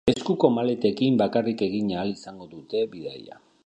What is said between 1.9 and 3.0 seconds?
ahal izango dute